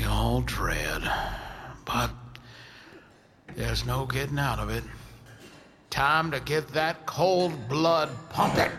[0.00, 1.02] We all dread.
[1.84, 2.10] But
[3.54, 4.84] there's no getting out of it.
[5.90, 8.70] Time to get that cold blood pumping.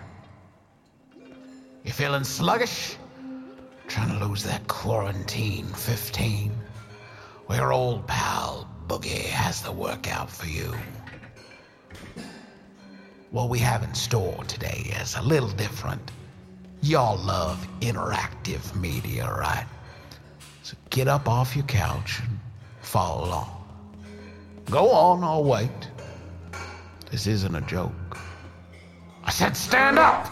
[1.83, 2.95] You feeling sluggish?
[3.87, 6.51] Trying to lose that quarantine 15?
[7.47, 10.73] Well, your old pal Boogie has the workout for you.
[13.29, 16.11] What we have in store today is a little different.
[16.81, 19.67] Y'all love interactive media, right?
[20.71, 22.39] So get up off your couch and
[22.79, 23.51] follow along.
[24.69, 25.69] Go on, I'll wait.
[27.11, 28.17] This isn't a joke.
[29.25, 30.31] I said stand up!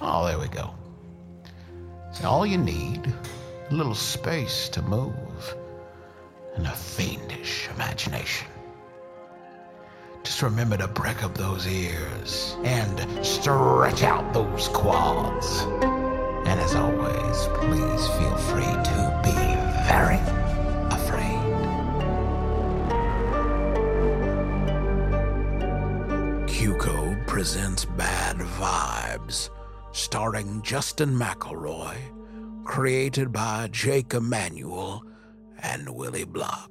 [0.00, 0.72] Oh, there we go.
[2.12, 3.12] See, all you need,
[3.68, 5.56] a little space to move,
[6.54, 8.46] and a fiendish imagination.
[10.22, 15.62] Just remember to break up those ears and stretch out those quads.
[16.46, 17.48] And as always,
[29.28, 29.50] Vibes,
[29.92, 31.96] starring Justin McElroy,
[32.64, 35.04] created by Jake Emanuel
[35.62, 36.70] and Willie Block.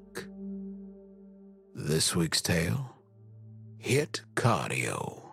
[1.73, 2.95] This week's tale
[3.77, 5.23] Hit Cardio.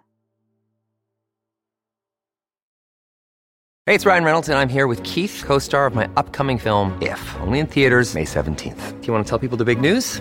[3.87, 6.97] Hey, it's Ryan Reynolds, and I'm here with Keith, co star of my upcoming film,
[7.03, 9.01] If, only in theaters, May 17th.
[9.01, 10.21] Do you want to tell people the big news?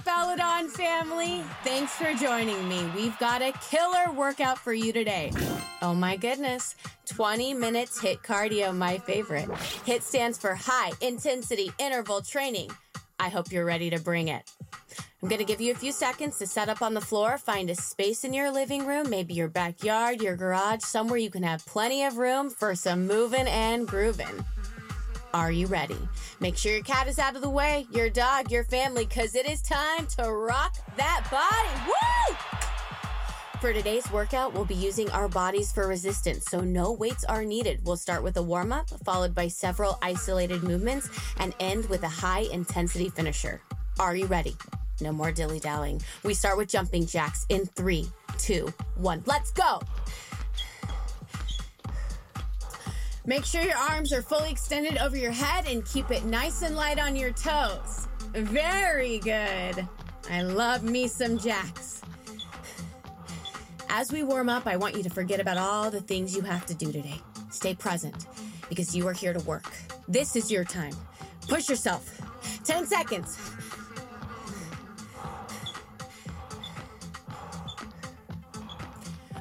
[0.00, 1.42] Up, Belladon family?
[1.64, 2.90] Thanks for joining me.
[2.94, 5.32] We've got a killer workout for you today.
[5.82, 6.74] Oh my goodness.
[7.06, 9.48] 20 minutes hit cardio, my favorite.
[9.48, 12.70] HIIT stands for high intensity interval training.
[13.18, 14.50] I hope you're ready to bring it.
[15.22, 17.68] I'm going to give you a few seconds to set up on the floor, find
[17.68, 21.66] a space in your living room, maybe your backyard, your garage, somewhere you can have
[21.66, 24.44] plenty of room for some moving and grooving.
[25.32, 25.96] Are you ready?
[26.40, 29.48] Make sure your cat is out of the way, your dog, your family, because it
[29.48, 31.86] is time to rock that body.
[31.86, 32.36] Woo!
[33.60, 37.80] For today's workout, we'll be using our bodies for resistance, so no weights are needed.
[37.84, 42.08] We'll start with a warm up, followed by several isolated movements, and end with a
[42.08, 43.60] high intensity finisher.
[44.00, 44.56] Are you ready?
[45.00, 46.02] No more dilly dallying.
[46.24, 49.22] We start with jumping jacks in three, two, one.
[49.26, 49.80] Let's go!
[53.30, 56.74] Make sure your arms are fully extended over your head and keep it nice and
[56.74, 58.08] light on your toes.
[58.32, 59.86] Very good.
[60.28, 62.02] I love me some jacks.
[63.88, 66.66] As we warm up, I want you to forget about all the things you have
[66.66, 67.20] to do today.
[67.52, 68.26] Stay present
[68.68, 69.70] because you are here to work.
[70.08, 70.96] This is your time.
[71.46, 72.20] Push yourself.
[72.64, 73.38] 10 seconds.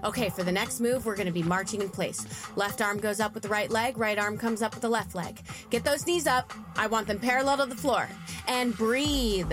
[0.03, 2.25] Okay, for the next move, we're gonna be marching in place.
[2.55, 5.15] Left arm goes up with the right leg, right arm comes up with the left
[5.15, 5.39] leg.
[5.69, 6.53] Get those knees up.
[6.75, 8.07] I want them parallel to the floor.
[8.47, 9.51] And breathe.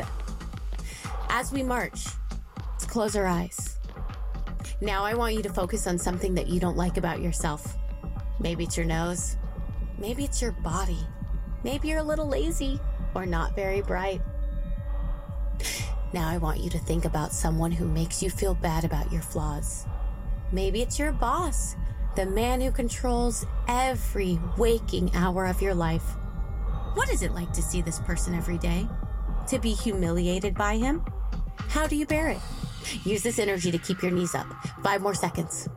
[1.29, 2.07] As we march,
[2.73, 3.79] let's close our eyes.
[4.81, 7.77] Now I want you to focus on something that you don't like about yourself.
[8.39, 9.37] Maybe it's your nose.
[9.99, 10.99] Maybe it's your body.
[11.65, 12.79] Maybe you're a little lazy
[13.15, 14.21] or not very bright.
[16.13, 19.23] Now I want you to think about someone who makes you feel bad about your
[19.23, 19.87] flaws.
[20.53, 21.75] Maybe it's your boss,
[22.15, 26.05] the man who controls every waking hour of your life.
[26.95, 28.89] What is it like to see this person every day?
[29.49, 31.05] To be humiliated by him?
[31.69, 32.39] How do you bear it?
[33.05, 34.47] Use this energy to keep your knees up.
[34.83, 35.69] Five more seconds.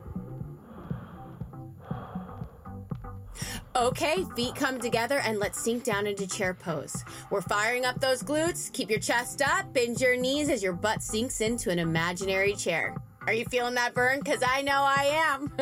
[3.74, 7.04] Okay, feet come together and let's sink down into chair pose.
[7.30, 8.72] We're firing up those glutes.
[8.72, 12.94] Keep your chest up, bend your knees as your butt sinks into an imaginary chair.
[13.30, 14.18] Are you feeling that burn?
[14.18, 15.52] Because I know I am.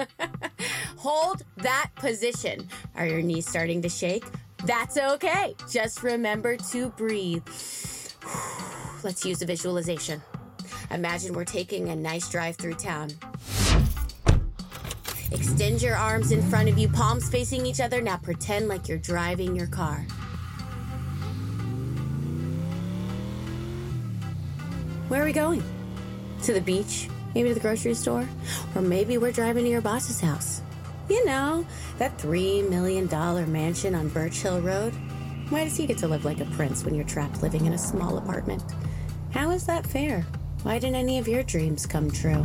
[0.97, 2.67] Hold that position.
[2.94, 4.25] Are your knees starting to shake?
[4.65, 5.55] That's okay.
[5.70, 7.47] Just remember to breathe.
[9.05, 10.23] Let's use a visualization.
[10.91, 13.11] Imagine we're taking a nice drive through town.
[15.31, 18.00] Extend your arms in front of you, palms facing each other.
[18.00, 20.06] Now pretend like you're driving your car.
[25.09, 25.62] Where are we going?
[26.44, 27.11] To the beach?
[27.38, 28.29] Maybe to the grocery store?
[28.75, 30.61] Or maybe we're driving to your boss's house.
[31.08, 31.64] You know,
[31.99, 33.06] that $3 million
[33.52, 34.93] mansion on Birch Hill Road.
[35.49, 37.79] Why does he get to live like a prince when you're trapped living in a
[37.79, 38.64] small apartment?
[39.31, 40.26] How is that fair?
[40.64, 42.44] Why didn't any of your dreams come true?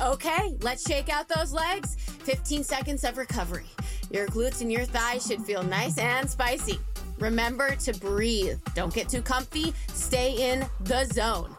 [0.00, 1.94] Okay, let's shake out those legs.
[2.24, 3.66] 15 seconds of recovery.
[4.12, 6.78] Your glutes and your thighs should feel nice and spicy.
[7.18, 8.60] Remember to breathe.
[8.74, 9.72] Don't get too comfy.
[9.88, 11.56] Stay in the zone.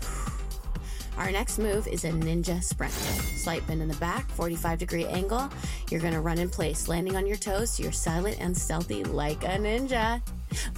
[1.18, 2.92] Our next move is a ninja sprint.
[2.92, 5.50] Slight bend in the back, 45 degree angle.
[5.90, 9.42] You're gonna run in place, landing on your toes so you're silent and stealthy like
[9.42, 10.22] a ninja.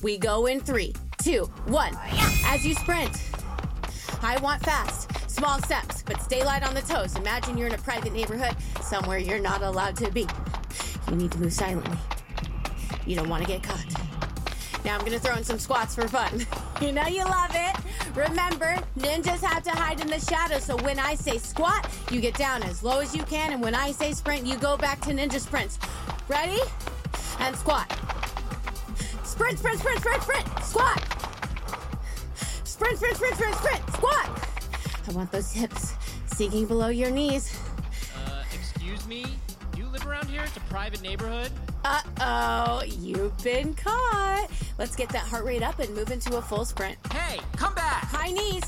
[0.03, 1.95] We go in three, two, one.
[2.47, 3.23] As you sprint,
[4.23, 7.15] I want fast, small steps, but stay light on the toes.
[7.17, 10.27] Imagine you're in a private neighborhood, somewhere you're not allowed to be.
[11.11, 11.99] You need to move silently.
[13.07, 13.85] You don't want to get caught.
[14.85, 16.47] Now I'm gonna throw in some squats for fun.
[16.81, 17.77] You know you love it.
[18.17, 22.35] Remember, ninjas have to hide in the shadows, so when I say squat, you get
[22.35, 25.11] down as low as you can, and when I say sprint, you go back to
[25.11, 25.79] ninja sprints.
[26.29, 26.59] Ready?
[27.39, 27.89] And squat.
[29.23, 31.03] Sprint, sprint, sprint, sprint, sprint, squat.
[32.65, 34.49] Sprint, sprint, sprint, sprint, sprint, squat.
[35.09, 35.95] I want those hips
[36.27, 37.57] sinking below your knees.
[38.17, 39.25] Uh, excuse me?
[39.95, 40.43] Live around here?
[40.43, 41.53] It's a private neighborhood?
[41.85, 44.51] Uh oh, you've been caught.
[44.77, 46.99] Let's get that heart rate up and move into a full sprint.
[47.13, 48.03] Hey, come back!
[48.07, 48.65] High knees.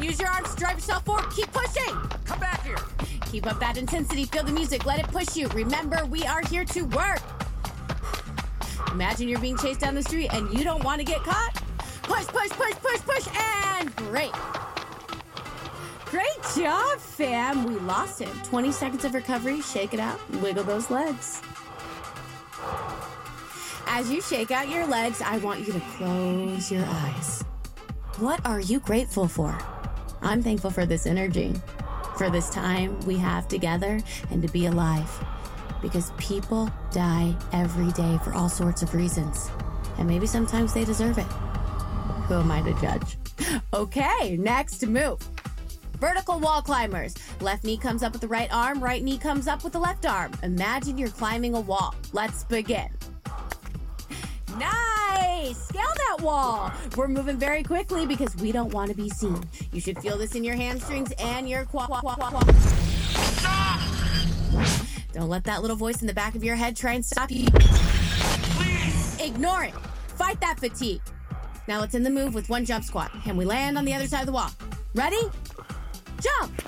[0.00, 1.24] Use your arms to drive yourself forward.
[1.34, 1.96] Keep pushing.
[2.24, 2.76] Come back here!
[3.32, 4.26] Keep up that intensity.
[4.26, 4.86] Feel the music.
[4.86, 5.48] Let it push you.
[5.48, 7.20] Remember, we are here to work.
[8.92, 11.60] Imagine you're being chased down the street and you don't want to get caught.
[12.04, 14.30] Push, push, push, push, push, and break.
[16.14, 17.64] Great job, fam.
[17.64, 18.30] We lost him.
[18.44, 19.60] 20 seconds of recovery.
[19.60, 20.20] Shake it out.
[20.34, 21.42] Wiggle those legs.
[23.88, 27.42] As you shake out your legs, I want you to close your eyes.
[28.18, 29.58] What are you grateful for?
[30.22, 31.52] I'm thankful for this energy,
[32.16, 33.98] for this time we have together,
[34.30, 35.10] and to be alive.
[35.82, 39.50] Because people die every day for all sorts of reasons.
[39.98, 41.26] And maybe sometimes they deserve it.
[42.28, 43.18] Who am I to judge?
[43.72, 45.18] Okay, next move.
[45.98, 47.14] Vertical wall climbers.
[47.40, 50.06] Left knee comes up with the right arm, right knee comes up with the left
[50.06, 50.32] arm.
[50.42, 51.94] Imagine you're climbing a wall.
[52.12, 52.88] Let's begin.
[54.58, 55.56] Nice!
[55.56, 56.72] Scale that wall!
[56.96, 59.42] We're moving very quickly because we don't want to be seen.
[59.72, 61.90] You should feel this in your hamstrings and your quad.
[65.12, 67.46] Don't let that little voice in the back of your head try and stop you.
[67.50, 69.20] Please!
[69.20, 69.74] Ignore it.
[70.16, 71.00] Fight that fatigue.
[71.66, 74.06] Now let's end the move with one jump squat, and we land on the other
[74.06, 74.50] side of the wall.
[74.94, 75.20] Ready?
[76.24, 76.62] Jump!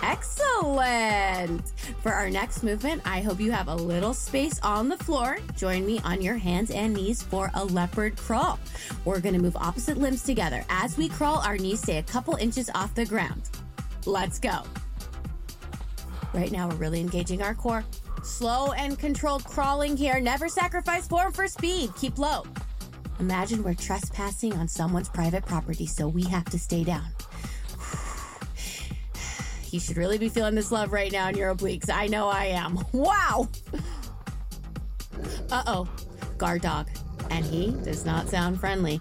[0.00, 1.72] Excellent.
[2.02, 5.38] For our next movement, I hope you have a little space on the floor.
[5.56, 8.60] Join me on your hands and knees for a leopard crawl.
[9.04, 10.64] We're going to move opposite limbs together.
[10.68, 13.50] As we crawl, our knees stay a couple inches off the ground.
[14.06, 14.62] Let's go.
[16.32, 17.84] Right now, we're really engaging our core.
[18.22, 20.20] Slow and controlled crawling here.
[20.20, 21.90] Never sacrifice form for speed.
[21.96, 22.44] Keep low.
[23.20, 27.06] Imagine we're trespassing on someone's private property, so we have to stay down.
[29.74, 31.90] You should really be feeling this love right now in your obliques.
[31.92, 32.78] I know I am.
[32.92, 33.48] Wow!
[35.50, 35.88] Uh oh.
[36.38, 36.88] Guard dog.
[37.30, 39.00] And he does not sound friendly.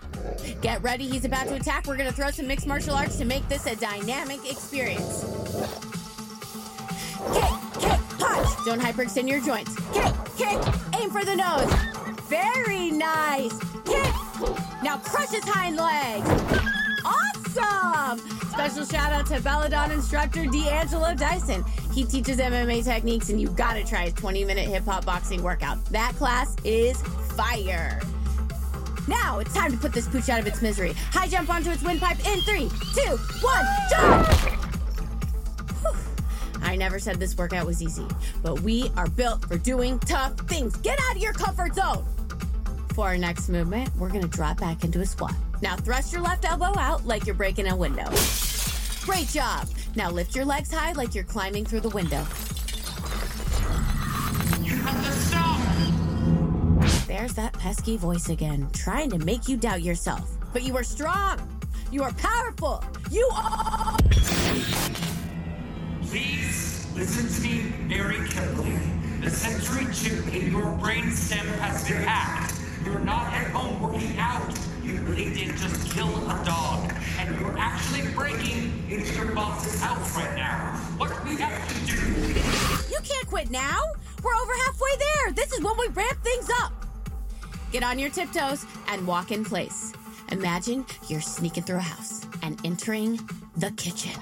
[0.62, 1.86] Get ready, he's about to attack.
[1.86, 5.24] We're gonna throw some mixed martial arts to make this a dynamic experience.
[7.34, 8.50] Kick, kick, punch!
[8.66, 9.76] Don't hyperextend your joints.
[9.94, 10.60] Kick, kick,
[11.00, 11.72] aim for the nose.
[12.30, 13.56] Very nice.
[13.86, 14.14] Kick!
[14.82, 16.28] Now crush his hind legs.
[17.06, 18.33] Awesome!
[18.54, 21.66] Special shout out to Belladon instructor D'Angelo Dyson.
[21.92, 25.84] He teaches MMA techniques, and you gotta try his 20 minute hip hop boxing workout.
[25.86, 27.02] That class is
[27.36, 28.00] fire.
[29.08, 30.94] Now it's time to put this pooch out of its misery.
[31.12, 34.30] High jump onto its windpipe in three, two, one, jump!
[36.62, 38.06] I never said this workout was easy,
[38.44, 40.76] but we are built for doing tough things.
[40.78, 42.06] Get out of your comfort zone!
[42.94, 45.34] For our next movement, we're gonna drop back into a squat.
[45.64, 48.04] Now thrust your left elbow out like you're breaking a window.
[49.06, 49.66] Great job!
[49.96, 52.20] Now lift your legs high like you're climbing through the window.
[54.62, 57.08] You have to stop!
[57.08, 60.30] There's that pesky voice again, trying to make you doubt yourself.
[60.52, 61.40] But you are strong!
[61.92, 62.84] You are powerful!
[63.10, 63.98] You are.
[66.02, 68.78] Please listen to me very carefully.
[69.22, 72.54] The sensory chip in your brainstem has been hacked.
[72.84, 74.60] You're not at home working out.
[74.84, 76.92] You really did just kill a dog.
[77.18, 80.76] And you're actually breaking into your boss's house right now.
[80.98, 82.92] What do we have to do?
[82.92, 83.80] You can't quit now!
[84.22, 85.32] We're over halfway there!
[85.32, 86.74] This is when we ramp things up!
[87.72, 89.94] Get on your tiptoes and walk in place.
[90.32, 93.20] Imagine you're sneaking through a house and entering
[93.56, 94.20] the kitchen.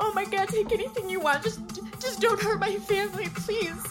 [0.00, 1.42] Oh my god, take anything you want.
[1.42, 1.60] Just
[2.00, 3.84] just don't hurt my family, please.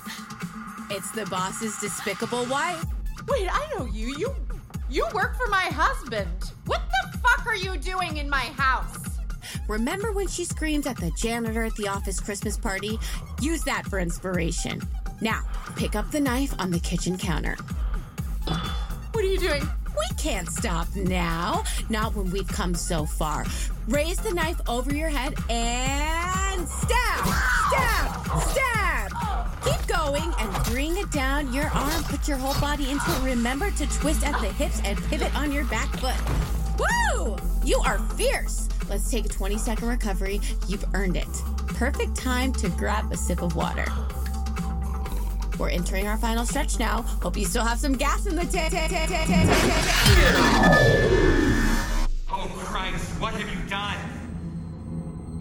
[0.89, 2.86] It's the boss's despicable wife.
[3.27, 4.15] Wait, I know you.
[4.17, 4.36] You
[4.89, 6.29] you work for my husband.
[6.65, 8.98] What the fuck are you doing in my house?
[9.67, 12.98] Remember when she screamed at the janitor at the office Christmas party?
[13.41, 14.81] Use that for inspiration.
[15.19, 15.43] Now,
[15.75, 17.57] pick up the knife on the kitchen counter.
[18.46, 19.67] What are you doing?
[19.98, 21.63] We can't stop now.
[21.89, 23.46] Not when we've come so far.
[23.88, 27.25] Raise the knife over your head and stab!
[27.67, 28.41] Stab!
[28.50, 28.96] Stab!
[29.63, 32.03] Keep going and bring it down your arm.
[32.03, 33.23] Put your whole body into it.
[33.23, 36.15] Remember to twist at the hips and pivot on your back foot.
[36.79, 37.37] Woo!
[37.63, 38.69] You are fierce.
[38.89, 40.39] Let's take a 20 second recovery.
[40.67, 41.27] You've earned it.
[41.67, 43.85] Perfect time to grab a sip of water.
[45.59, 47.01] We're entering our final stretch now.
[47.01, 48.73] Hope you still have some gas in the tank.
[52.29, 53.97] Oh Christ, what have you done?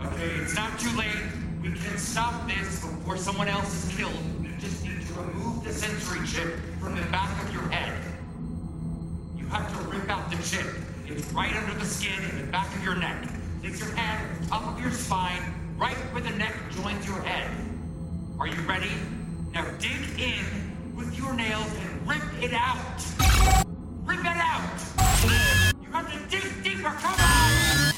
[0.06, 1.35] Okay, it's not too late.
[1.66, 4.14] We can stop this before someone else is killed.
[4.40, 7.92] You just need to remove the sensory chip from the back of your head.
[9.36, 10.64] You have to rip out the chip.
[11.08, 13.16] It's right under the skin in the back of your neck.
[13.62, 15.42] Place your hand top of your spine,
[15.76, 17.50] right where the neck joins your head.
[18.38, 18.92] Are you ready?
[19.52, 22.78] Now dig in with your nails and rip it out.
[24.04, 24.62] Rip it out!
[25.82, 27.92] You have to dig deeper, come on!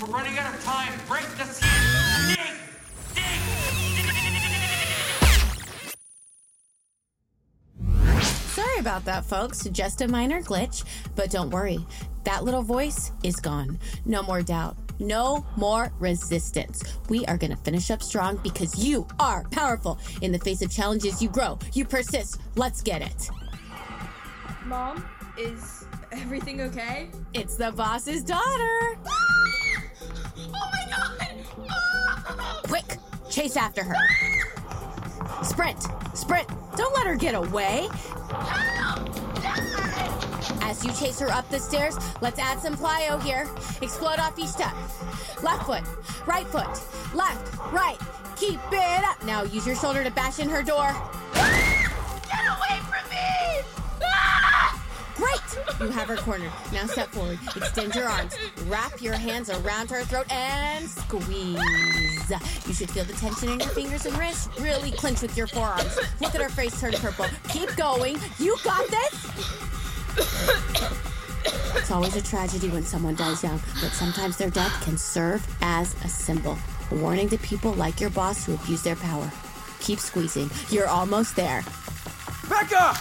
[0.00, 0.92] We're running out of time.
[1.06, 1.63] Break the
[8.84, 9.64] about that, folks.
[9.72, 10.84] Just a minor glitch,
[11.16, 11.78] but don't worry.
[12.24, 13.78] That little voice is gone.
[14.04, 14.76] No more doubt.
[14.98, 16.82] No more resistance.
[17.08, 19.98] We are going to finish up strong because you are powerful.
[20.20, 22.42] In the face of challenges, you grow, you persist.
[22.56, 23.30] Let's get it.
[24.66, 25.02] Mom,
[25.38, 27.08] is everything okay?
[27.32, 28.98] It's the boss's daughter.
[29.08, 29.82] Ah!
[30.36, 31.36] Oh my god!
[31.70, 32.60] Ah!
[32.64, 32.98] Quick,
[33.30, 33.96] chase after her.
[35.42, 36.46] Sprint, sprint.
[36.76, 37.88] Don't let her get away.
[40.62, 43.48] As you chase her up the stairs, let's add some plyo here.
[43.80, 44.72] Explode off each step.
[45.42, 45.82] Left foot,
[46.26, 46.68] right foot,
[47.14, 47.98] left, right.
[48.36, 49.22] Keep it up.
[49.24, 50.94] Now use your shoulder to bash in her door.
[55.84, 56.50] You have her cornered.
[56.72, 57.38] Now step forward.
[57.54, 58.34] Extend your arms.
[58.68, 61.60] Wrap your hands around her throat and squeeze.
[62.66, 64.48] You should feel the tension in your fingers and wrists.
[64.58, 65.98] Really clench with your forearms.
[66.22, 67.26] Look at her face turn purple.
[67.50, 68.16] Keep going.
[68.38, 69.26] You got this.
[71.76, 75.94] It's always a tragedy when someone dies young, but sometimes their death can serve as
[76.02, 76.56] a symbol.
[76.92, 79.30] A warning to people like your boss who abuse their power.
[79.80, 80.48] Keep squeezing.
[80.70, 81.62] You're almost there.
[82.48, 82.96] Becca!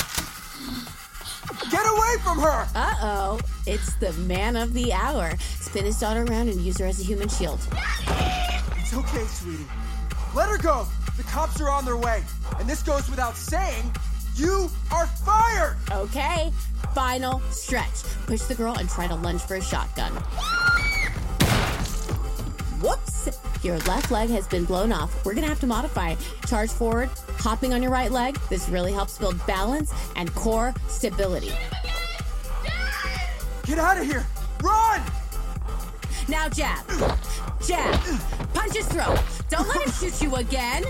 [1.73, 2.67] Get away from her!
[2.75, 3.39] Uh oh.
[3.65, 5.33] It's the man of the hour.
[5.39, 7.59] Spin his daughter around and use her as a human shield.
[8.77, 9.65] It's okay, sweetie.
[10.35, 10.85] Let her go.
[11.17, 12.23] The cops are on their way.
[12.59, 13.91] And this goes without saying.
[14.35, 15.77] You are fired!
[15.91, 16.51] Okay.
[16.93, 18.03] Final stretch.
[18.27, 20.11] Push the girl and try to lunge for a shotgun.
[23.63, 25.25] Your left leg has been blown off.
[25.25, 26.15] We're gonna have to modify.
[26.47, 28.37] Charge forward, hopping on your right leg.
[28.49, 31.51] This really helps build balance and core stability.
[33.65, 34.25] Get out of here!
[34.61, 35.01] Run!
[36.27, 36.85] Now jab.
[37.65, 37.99] Jab.
[38.53, 39.19] Punch his throat.
[39.49, 40.83] Don't let him shoot you again.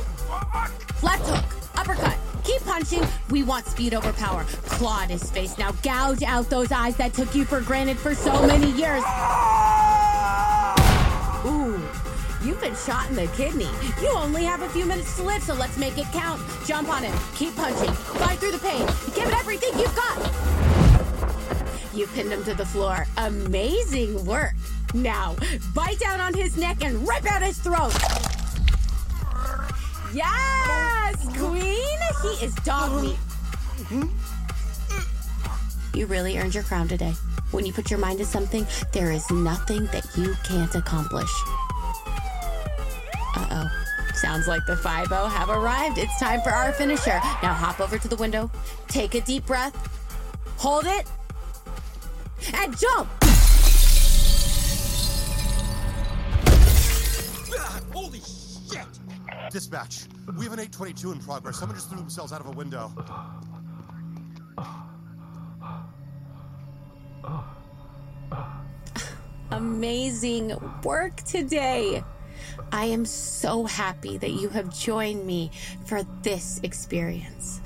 [1.01, 1.45] Left hook.
[1.75, 2.17] Uppercut.
[2.43, 3.03] Keep punching.
[3.29, 4.43] We want speed over power.
[4.65, 5.57] Claw at his face.
[5.57, 9.03] Now gouge out those eyes that took you for granted for so many years.
[12.53, 13.67] You've been shot in the kidney.
[13.99, 16.39] You only have a few minutes to live, so let's make it count.
[16.67, 17.17] Jump on him.
[17.33, 17.91] Keep punching.
[17.91, 18.85] Fight through the pain.
[19.15, 20.19] Give it everything you've got.
[21.95, 23.07] You pinned him to the floor.
[23.17, 24.53] Amazing work.
[24.93, 25.35] Now,
[25.73, 27.91] bite down on his neck and rip out his throat.
[30.13, 31.97] Yes, queen.
[32.21, 33.17] He is dog meat.
[35.95, 37.15] You really earned your crown today.
[37.49, 41.31] When you put your mind to something, there is nothing that you can't accomplish.
[43.35, 43.83] Uh oh.
[44.13, 45.97] Sounds like the 5 have arrived.
[45.97, 47.19] It's time for our finisher.
[47.41, 48.49] Now hop over to the window,
[48.87, 49.75] take a deep breath,
[50.57, 51.09] hold it,
[52.53, 53.09] and jump!
[57.91, 58.85] Holy shit!
[59.51, 60.05] Dispatch,
[60.37, 61.57] we have an 822 in progress.
[61.57, 62.91] Someone just threw themselves out of a window.
[69.51, 72.03] Amazing work today.
[72.71, 75.51] I am so happy that you have joined me
[75.85, 77.61] for this experience.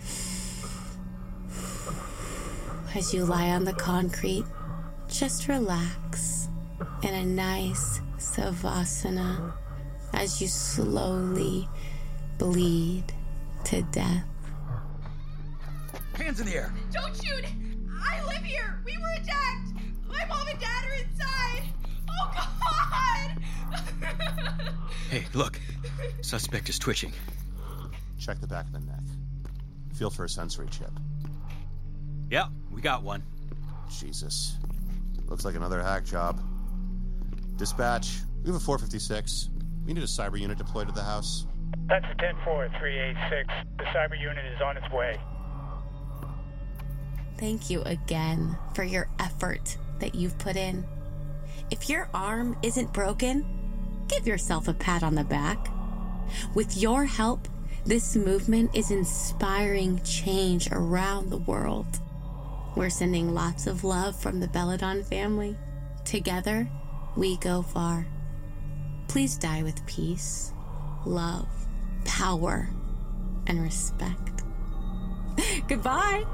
[2.95, 4.45] As you lie on the concrete,
[5.07, 6.49] just relax
[7.03, 9.53] in a nice savasana
[10.13, 11.67] as you slowly
[12.37, 13.05] bleed
[13.65, 14.25] to death.
[16.15, 16.73] Hands in the air.
[16.91, 17.45] Don't shoot!
[18.03, 18.81] I live here!
[18.85, 19.73] We were attacked!
[20.07, 21.63] My mom and dad are inside!
[22.19, 23.31] Oh god!
[25.09, 25.59] Hey, look.
[26.21, 27.13] Suspect is twitching.
[28.19, 28.99] Check the back of the neck.
[29.93, 30.91] Feel for a sensory chip.
[32.29, 33.23] Yeah, we got one.
[33.89, 34.57] Jesus.
[35.27, 36.41] Looks like another hack job.
[37.55, 39.49] Dispatch, we have a 456.
[39.85, 41.45] We need a cyber unit deployed to the house.
[41.87, 43.47] That's a 10386.
[43.77, 45.17] The cyber unit is on its way.
[47.37, 50.85] Thank you again for your effort that you've put in.
[51.69, 53.45] If your arm isn't broken,
[54.07, 55.69] give yourself a pat on the back.
[56.53, 57.47] With your help,
[57.85, 61.87] this movement is inspiring change around the world.
[62.75, 65.57] We're sending lots of love from the Belladon family.
[66.05, 66.69] Together,
[67.15, 68.05] we go far.
[69.07, 70.53] Please die with peace,
[71.05, 71.47] love,
[72.05, 72.69] power,
[73.47, 74.43] and respect.
[75.67, 76.25] Goodbye.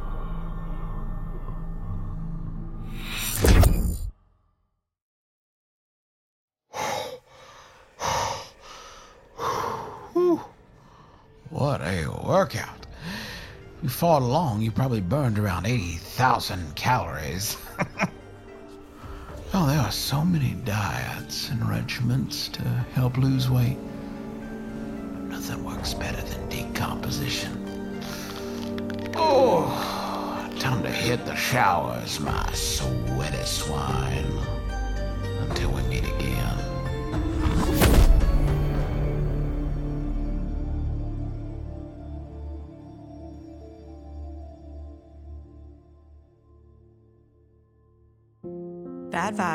[12.34, 12.88] Workout.
[13.84, 17.58] You fought along, you probably burned around 80,000 calories.
[19.54, 22.64] oh, there are so many diets and regimens to
[22.96, 23.78] help lose weight.
[25.30, 28.02] Nothing works better than decomposition.
[29.16, 29.68] Oh,
[30.58, 34.40] time to hit the showers, my sweaty swine.
[35.40, 38.03] Until we meet again.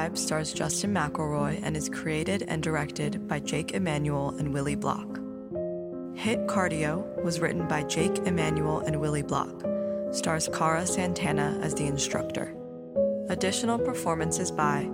[0.09, 5.21] Vibes stars Justin McElroy and is created and directed by Jake Emanuel and Willie Block.
[6.15, 9.65] Hit Cardio was written by Jake Emanuel and Willie Block,
[10.13, 12.55] stars Cara Santana as the instructor.
[13.29, 14.89] Additional performances by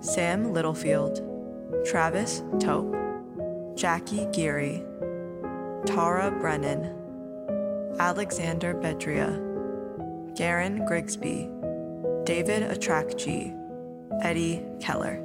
[0.00, 1.22] Sam Littlefield,
[1.86, 2.94] Travis Tope,
[3.74, 4.84] Jackie Geary,
[5.86, 6.94] Tara Brennan,
[7.98, 9.32] Alexander Bedria,
[10.36, 11.48] Garen Grigsby,
[12.24, 13.54] David Atrakji,
[14.22, 15.22] Eddie Keller.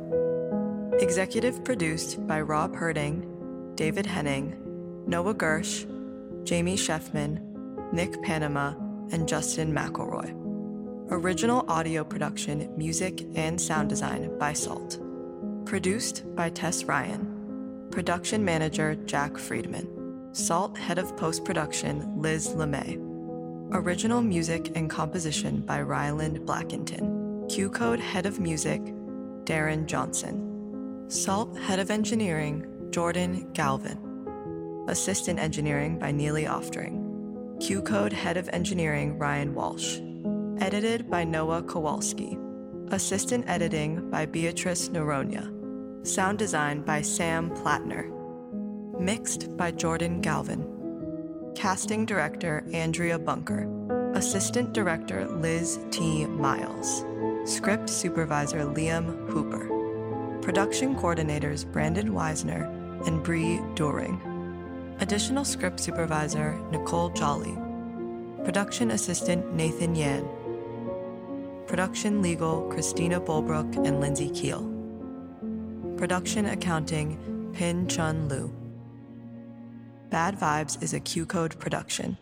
[1.00, 4.56] Executive produced by Rob Herting, David Henning,
[5.08, 5.86] Noah Gersh,
[6.44, 7.42] Jamie Sheffman,
[7.92, 8.74] Nick Panama,
[9.12, 10.34] and Justin McElroy.
[11.12, 15.00] Original audio production, music, and sound design by Salt.
[15.66, 17.88] Produced by Tess Ryan.
[17.92, 19.88] Production manager Jack Friedman.
[20.34, 22.98] Salt head of post production Liz LeMay.
[23.72, 27.23] Original music and composition by Ryland Blackinton.
[27.50, 28.82] Q Code head of music
[29.44, 31.06] Darren Johnson.
[31.10, 34.00] Salt head of engineering Jordan Galvin.
[34.88, 37.60] Assistant engineering by Neely Oftring.
[37.60, 40.00] Q Code head of engineering Ryan Walsh.
[40.60, 42.38] Edited by Noah Kowalski.
[42.92, 45.50] Assistant editing by Beatrice Noronia.
[46.08, 48.10] Sound design by Sam Plattner.
[49.00, 50.66] Mixed by Jordan Galvin.
[51.56, 53.70] Casting director Andrea Bunker.
[54.16, 56.26] Assistant director Liz T.
[56.26, 57.04] Miles.
[57.46, 60.40] Script supervisor Liam Hooper.
[60.42, 62.64] Production coordinators Brandon Weisner
[63.06, 64.96] and Bree Doring.
[65.02, 67.54] Additional script supervisor Nicole Jolly.
[68.46, 70.26] Production assistant Nathan Yan.
[71.68, 74.62] Production legal Christina Bolbrook and Lindsay Keel.
[75.98, 78.56] Production accounting Pin Chun Lu.
[80.10, 82.18] Bad Vibes is a Q Code production.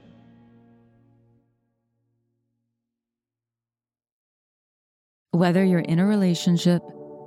[5.34, 6.84] Whether you're in a relationship,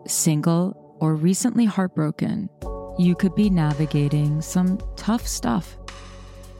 [0.06, 2.50] single, or recently heartbroken,
[2.98, 5.78] you could be navigating some tough stuff.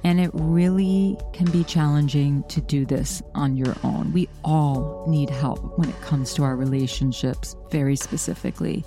[0.04, 4.10] And it really can be challenging to do this on your own.
[4.14, 8.82] We all need help when it comes to our relationships, very specifically,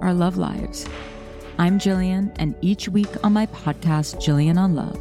[0.00, 0.88] our love lives.
[1.58, 5.00] I'm Jillian, and each week on my podcast, Jillian on Love,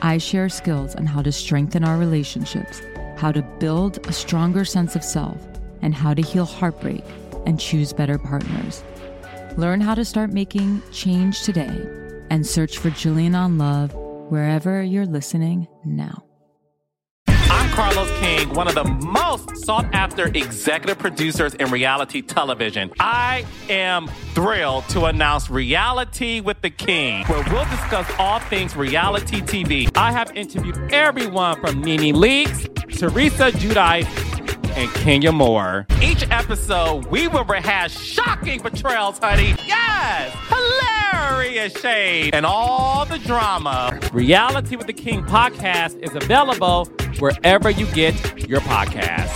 [0.00, 2.80] I share skills on how to strengthen our relationships,
[3.18, 5.36] how to build a stronger sense of self,
[5.82, 7.04] and how to heal heartbreak
[7.46, 8.82] and choose better partners.
[9.56, 11.86] Learn how to start making change today
[12.30, 16.24] and search for Jillian on Love wherever you're listening now.
[17.28, 22.92] I'm Carlos King, one of the most sought after executive producers in reality television.
[22.98, 29.40] I am thrilled to announce Reality with the King, where we'll discuss all things reality
[29.40, 29.90] TV.
[29.96, 32.66] I have interviewed everyone from Nene Leakes,
[32.98, 34.25] Teresa Giudice,
[34.76, 35.86] and Kenya Moore.
[36.02, 39.54] Each episode, we will rehash shocking betrayals, honey.
[39.66, 40.34] Yes!
[40.48, 43.98] Hilarious shade and all the drama.
[44.12, 46.84] Reality with the King podcast is available
[47.18, 48.14] wherever you get
[48.48, 49.32] your podcast.